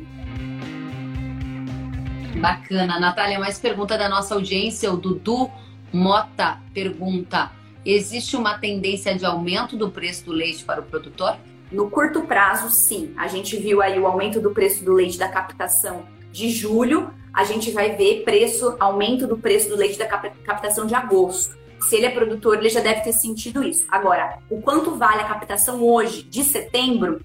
[2.40, 3.00] Bacana.
[3.00, 5.52] Natália, mais pergunta da nossa audiência, o Dudu
[5.94, 7.52] Mota pergunta:
[7.86, 11.38] existe uma tendência de aumento do preço do leite para o produtor?
[11.72, 13.14] No curto prazo, sim.
[13.16, 17.14] A gente viu aí o aumento do preço do leite da captação de julho.
[17.34, 21.56] A gente vai ver preço, aumento do preço do leite da captação de agosto.
[21.82, 23.86] Se ele é produtor, ele já deve ter sentido isso.
[23.90, 27.22] Agora, o quanto vale a captação hoje, de setembro,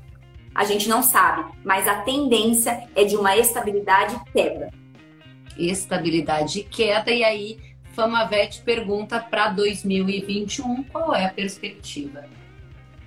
[0.55, 4.71] a gente não sabe, mas a tendência é de uma estabilidade e queda.
[5.59, 7.59] Estabilidade e queda, e aí
[7.92, 12.25] Famavet pergunta para 2021 qual é a perspectiva.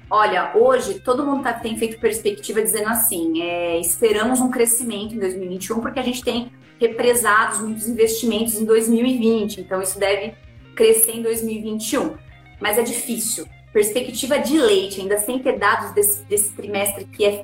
[0.10, 5.20] Olha, hoje todo mundo tá, tem feito perspectiva dizendo assim: é, esperamos um crescimento em
[5.20, 10.34] 2021 porque a gente tem represados muitos investimentos em 2020, então isso deve
[10.76, 12.16] crescer em 2021.
[12.60, 13.46] mas é difícil.
[13.72, 17.44] Perspectiva de leite, ainda sem ter dados desse, desse trimestre que é,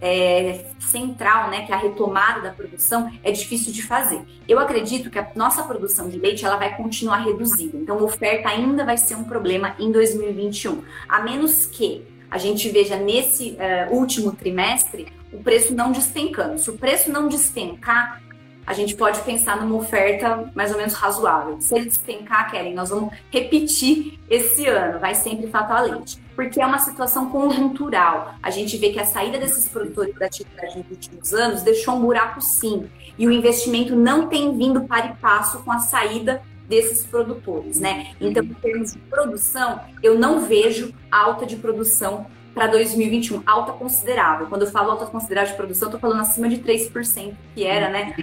[0.00, 4.20] é, central, né, que é a retomada da produção, é difícil de fazer.
[4.48, 8.48] Eu acredito que a nossa produção de leite ela vai continuar reduzida, então a oferta
[8.48, 13.94] ainda vai ser um problema em 2021, a menos que a gente veja nesse uh,
[13.94, 16.58] último trimestre o preço não despencando.
[16.58, 18.20] Se o preço não despencar,
[18.70, 21.60] a gente pode pensar numa oferta mais ou menos razoável.
[21.60, 26.22] Se ele despencar, Kellen, nós vamos repetir esse ano, vai sempre fatal leite.
[26.36, 28.36] Porque é uma situação conjuntural.
[28.40, 32.00] A gente vê que a saída desses produtores da atividade nos últimos anos deixou um
[32.00, 32.88] buraco sim.
[33.18, 38.12] E o investimento não tem vindo para e passo com a saída desses produtores, né?
[38.20, 44.46] Então, em termos de produção, eu não vejo alta de produção para 2021, alta considerável.
[44.46, 48.14] Quando eu falo alta considerável de produção, estou falando acima de 3%, que era, né?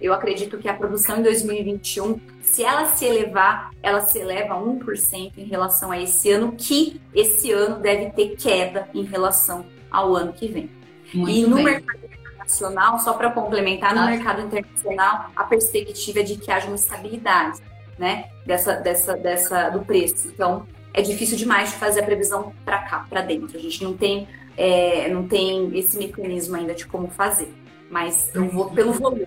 [0.00, 5.32] Eu acredito que a produção em 2021, se ela se elevar, ela se eleva 1%
[5.36, 10.32] em relação a esse ano, que esse ano deve ter queda em relação ao ano
[10.32, 10.70] que vem.
[11.14, 11.64] Muito e no bem.
[11.64, 16.76] mercado internacional, só para complementar, no mercado internacional, a perspectiva é de que haja uma
[16.76, 17.60] estabilidade,
[17.98, 20.28] né, dessa, dessa, dessa, do preço.
[20.28, 23.56] Então, é difícil demais de fazer a previsão para cá, para dentro.
[23.56, 27.52] A gente não tem, é, não tem esse mecanismo ainda de como fazer.
[27.92, 29.26] Mas eu vou pelo volume.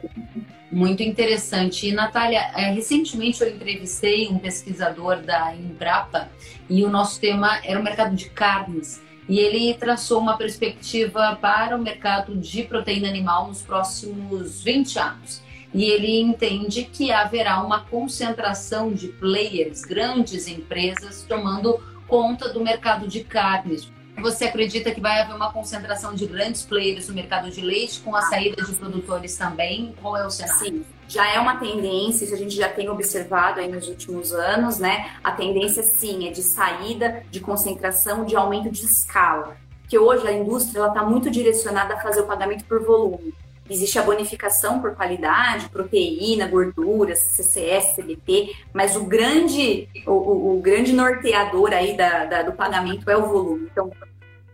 [0.71, 1.88] Muito interessante.
[1.88, 6.30] E, Natália, é, recentemente eu entrevistei um pesquisador da Embrapa
[6.67, 11.78] e o nosso tema era o mercado de carnes e ele traçou uma perspectiva para
[11.78, 15.43] o mercado de proteína animal nos próximos 20 anos.
[15.71, 23.08] E ele entende que haverá uma concentração de players, grandes empresas, tomando conta do mercado
[23.08, 23.91] de carnes.
[24.21, 28.15] Você acredita que vai haver uma concentração de grandes players no mercado de leite, com
[28.15, 29.93] a saída de produtores também?
[30.01, 30.60] Qual é o cenário?
[30.60, 34.80] Sim, já é uma tendência, isso a gente já tem observado aí nos últimos anos,
[34.80, 35.12] né?
[35.23, 39.58] A tendência, sim, é de saída, de concentração, de aumento de escala.
[39.82, 43.34] Porque hoje a indústria está muito direcionada a fazer o pagamento por volume.
[43.69, 50.62] Existe a bonificação por qualidade, proteína, gorduras, CCS, CBT, mas o grande, o, o, o
[50.62, 53.67] grande norteador aí da, da, do pagamento é o volume.
[53.71, 53.91] Então,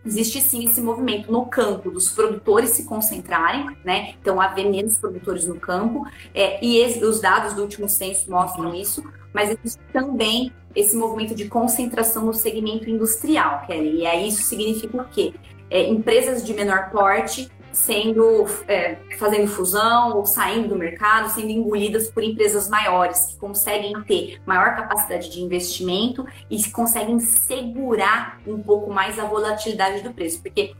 [0.06, 4.14] existe sim esse movimento no campo dos produtores se concentrarem, né?
[4.22, 9.04] Então, haver menos produtores no campo, é, e os dados do último censo mostram isso,
[9.34, 14.00] mas existe também esse movimento de concentração no segmento industrial, Kelly.
[14.00, 15.34] E aí isso significa o quê?
[15.70, 22.10] É, empresas de menor porte sendo é, fazendo fusão ou saindo do mercado, sendo engolidas
[22.10, 28.92] por empresas maiores que conseguem ter maior capacidade de investimento e conseguem segurar um pouco
[28.92, 30.74] mais a volatilidade do preço, porque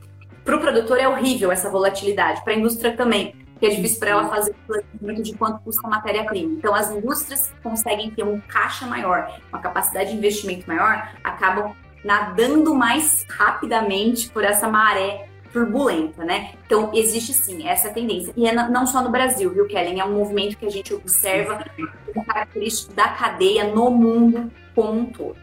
[0.44, 4.10] para o produtor é horrível essa volatilidade, para a indústria também, porque é difícil para
[4.10, 6.54] ela fazer o planejamento de quanto custa a matéria-prima.
[6.54, 11.74] Então, as indústrias que conseguem ter um caixa maior, uma capacidade de investimento maior, acabam
[12.04, 16.54] nadando mais rapidamente por essa maré turbulenta, né?
[16.66, 18.32] Então, existe sim essa tendência.
[18.36, 20.00] E é não só no Brasil, viu, Kellen?
[20.00, 21.64] É um movimento que a gente observa
[22.06, 25.36] como característico da cadeia no mundo como um todo.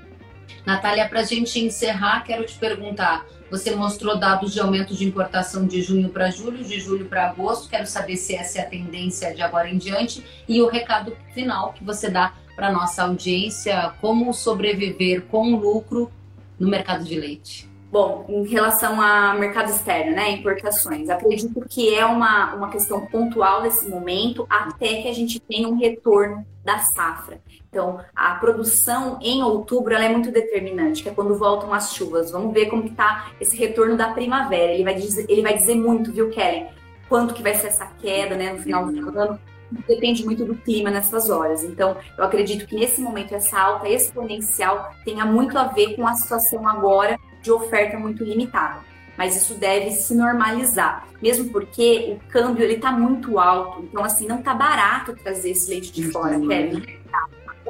[0.65, 5.65] Natália, para a gente encerrar, quero te perguntar: você mostrou dados de aumento de importação
[5.65, 7.69] de junho para julho, de julho para agosto.
[7.69, 11.73] Quero saber se essa é a tendência de agora em diante e o recado final
[11.73, 16.11] que você dá para nossa audiência: como sobreviver com lucro
[16.59, 17.68] no mercado de leite.
[17.91, 23.63] Bom, em relação ao mercado externo, né, importações, acredito que é uma, uma questão pontual
[23.63, 27.41] nesse momento, até que a gente tenha um retorno da safra.
[27.67, 32.29] Então, a produção em outubro é muito determinante, que é quando voltam as chuvas.
[32.29, 34.71] Vamos ver como está esse retorno da primavera.
[34.71, 36.67] Ele vai, dizer, ele vai dizer muito, viu, Kelly?
[37.07, 39.39] Quanto que vai ser essa queda, né, no final do ano.
[39.87, 41.63] Depende muito do clima nessas horas.
[41.63, 46.13] Então, eu acredito que nesse momento essa alta exponencial tenha muito a ver com a
[46.13, 48.79] situação agora de oferta muito limitada.
[49.17, 53.83] Mas isso deve se normalizar, mesmo porque o câmbio ele está muito alto.
[53.83, 56.83] Então, assim, não está barato trazer esse leite de fora, Kevin.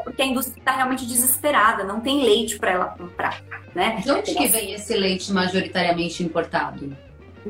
[0.03, 3.41] Porque a indústria está realmente desesperada, não tem leite para ela comprar,
[3.73, 3.99] né?
[4.03, 6.95] De onde que vem esse leite majoritariamente importado?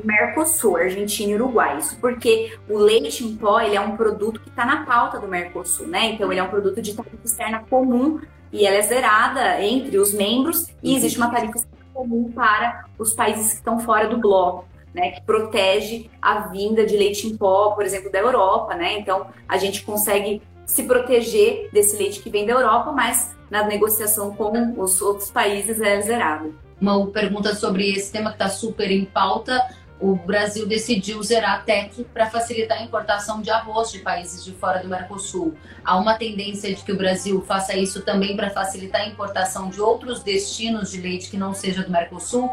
[0.04, 1.78] Mercosul, Argentina e Uruguai.
[1.78, 5.28] Isso porque o leite em pó ele é um produto que está na pauta do
[5.28, 6.06] Mercosul, né?
[6.12, 8.20] Então ele é um produto de tarifa externa comum
[8.52, 11.58] e ela é zerada entre os membros e existe uma tarifa
[11.92, 14.68] comum para os países que estão fora do bloco.
[14.92, 18.98] Né, que protege a vinda de leite em pó, por exemplo, da Europa, né?
[18.98, 24.34] Então a gente consegue se proteger desse leite que vem da Europa, mas na negociação
[24.34, 26.54] com os outros países é zerado.
[26.80, 29.60] Uma pergunta sobre esse tema que está super em pauta.
[30.00, 34.52] O Brasil decidiu zerar a TEC para facilitar a importação de arroz de países de
[34.52, 35.54] fora do Mercosul.
[35.84, 39.80] Há uma tendência de que o Brasil faça isso também para facilitar a importação de
[39.80, 42.50] outros destinos de leite que não seja do Mercosul.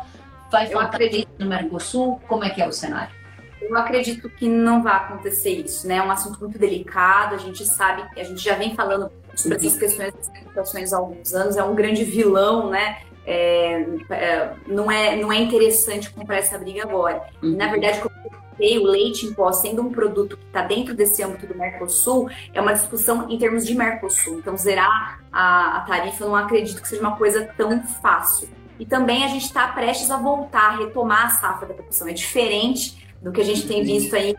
[0.52, 2.20] Vai faltar leite no Mercosul?
[2.28, 3.16] Como é que é o cenário?
[3.62, 5.96] Eu acredito que não vai acontecer isso, né?
[5.96, 9.78] É um assunto muito delicado, a gente sabe, a gente já vem falando sobre essas
[9.78, 13.00] questões das exportações há alguns anos, é um grande vilão, né?
[13.30, 17.22] É, é, não, é, não é interessante comprar essa briga agora.
[17.44, 17.58] Uhum.
[17.58, 21.22] Na verdade, como eu o leite em pó sendo um produto que está dentro desse
[21.22, 24.40] âmbito do Mercosul, é uma discussão em termos de Mercosul.
[24.40, 28.50] Então, zerar a, a tarifa, eu não acredito que seja uma coisa tão fácil.
[28.80, 32.08] E também a gente está prestes a voltar, a retomar a safra da produção.
[32.08, 34.36] É diferente do que a gente tem visto aí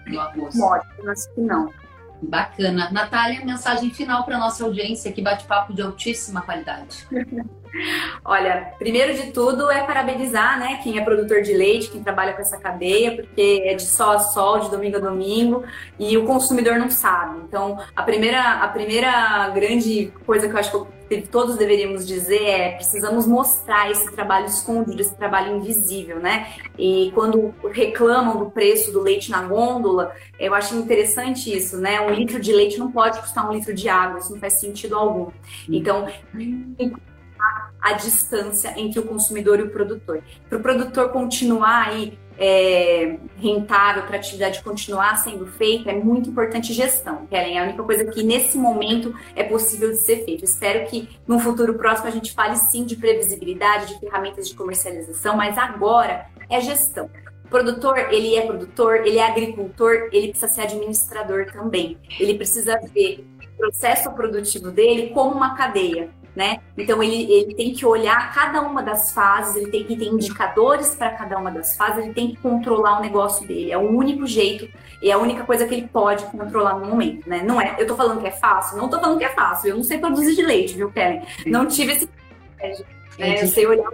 [0.98, 1.72] Eu acho que não.
[2.20, 2.90] Bacana.
[2.90, 7.06] Natália, mensagem final para nossa audiência, que bate-papo de altíssima qualidade.
[8.24, 12.40] Olha, primeiro de tudo é parabenizar, né, quem é produtor de leite, quem trabalha com
[12.40, 15.64] essa cadeia, porque é de sol a sol, de domingo a domingo,
[15.98, 17.40] e o consumidor não sabe.
[17.48, 22.70] Então, a primeira, a primeira grande coisa que eu acho que todos deveríamos dizer é
[22.72, 26.52] precisamos mostrar esse trabalho escondido, esse trabalho invisível, né?
[26.78, 31.98] E quando reclamam do preço do leite na gôndola, eu acho interessante isso, né?
[32.00, 34.96] Um litro de leite não pode custar um litro de água, isso não faz sentido
[34.96, 35.30] algum.
[35.66, 36.06] Então,
[37.80, 40.22] a distância entre o consumidor e o produtor.
[40.48, 46.30] Para o produtor continuar aí é, rentável, para a atividade continuar sendo feita, é muito
[46.30, 47.58] importante gestão, Kellen.
[47.58, 50.44] É a única coisa que nesse momento é possível de ser feito.
[50.44, 55.36] Espero que no futuro próximo a gente fale sim de previsibilidade, de ferramentas de comercialização,
[55.36, 57.10] mas agora é gestão.
[57.44, 61.98] O produtor, ele é produtor, ele é agricultor, ele precisa ser administrador também.
[62.20, 66.60] Ele precisa ver o processo produtivo dele como uma cadeia né?
[66.76, 70.94] Então ele, ele tem que olhar cada uma das fases, ele tem que ter indicadores
[70.94, 73.72] para cada uma das fases, ele tem que controlar o negócio dele.
[73.72, 74.68] É o único jeito
[75.02, 77.42] e é a única coisa que ele pode controlar no momento, né?
[77.42, 79.70] Não é, eu tô falando que é fácil, não tô falando que é fácil.
[79.70, 81.22] Eu não sei produzir de leite, viu, Kellen?
[81.44, 82.08] Não tive esse
[83.18, 83.90] é, eu sei olhar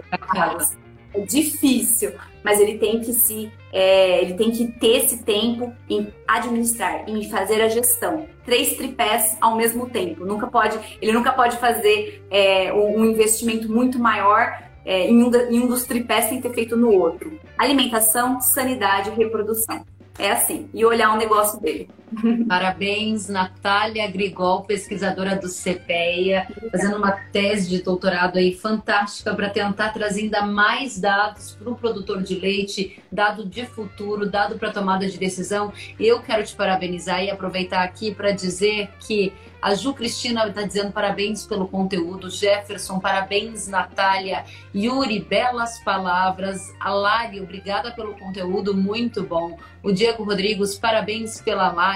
[1.15, 6.07] é difícil, mas ele tem que se, é, ele tem que ter esse tempo em
[6.25, 8.25] administrar, em fazer a gestão.
[8.45, 10.25] Três tripés ao mesmo tempo.
[10.25, 15.59] Nunca pode, ele nunca pode fazer é, um investimento muito maior é, em, um, em
[15.59, 17.37] um dos tripés sem ter feito no outro.
[17.57, 19.85] Alimentação, sanidade e reprodução.
[20.17, 21.89] É assim, e olhar o negócio dele.
[22.47, 29.89] Parabéns, Natália Grigol, pesquisadora do CPEA, fazendo uma tese de doutorado aí fantástica para tentar
[29.89, 35.07] trazer ainda mais dados para o produtor de leite, dado de futuro, dado para tomada
[35.07, 35.73] de decisão.
[35.99, 39.33] Eu quero te parabenizar e aproveitar aqui para dizer que
[39.65, 42.29] a Ju Cristina está dizendo parabéns pelo conteúdo.
[42.29, 44.45] Jefferson, parabéns, Natália.
[44.75, 46.71] Yuri, belas palavras.
[46.79, 49.57] A Lari, obrigada pelo conteúdo, muito bom.
[49.81, 51.94] O Diego Rodrigues, parabéns pela live.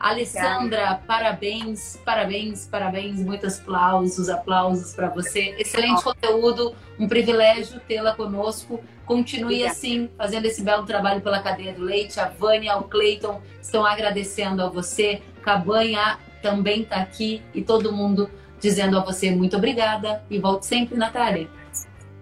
[0.00, 5.54] Alessandra, parabéns, parabéns, parabéns, muitos aplausos, aplausos para você.
[5.58, 8.80] Excelente conteúdo, um privilégio tê-la conosco.
[9.04, 9.72] Continue Obrigada.
[9.72, 12.18] assim, fazendo esse belo trabalho pela cadeia do leite.
[12.18, 15.20] A Vânia, o Cleiton estão agradecendo a você.
[15.42, 20.96] Cabanha, também está aqui e todo mundo dizendo a você muito obrigada e volte sempre,
[20.96, 21.48] Natália.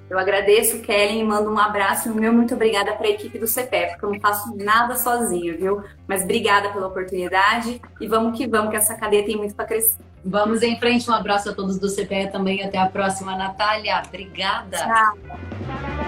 [0.08, 3.38] Eu agradeço, Kellen, e mando um abraço e um meu muito obrigada para a equipe
[3.38, 5.82] do CPE, porque eu não faço nada sozinho, viu?
[6.06, 9.98] Mas obrigada pela oportunidade e vamos que vamos, que essa cadeia tem muito para crescer.
[10.24, 12.62] Vamos em frente, um abraço a todos do CPE também.
[12.62, 14.02] Até a próxima, Natália.
[14.06, 14.76] Obrigada.
[14.76, 16.07] Tchau.